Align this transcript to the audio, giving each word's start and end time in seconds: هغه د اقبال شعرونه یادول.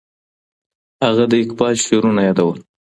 هغه 1.03 1.23
د 1.31 1.33
اقبال 1.43 1.73
شعرونه 1.85 2.21
یادول. 2.27 2.57